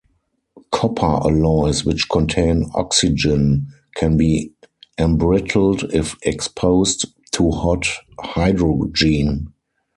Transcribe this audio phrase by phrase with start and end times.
[0.71, 4.51] Copper alloys which contain oxygen can be
[4.97, 7.85] embrittled if exposed to hot
[8.19, 9.53] hydrogen.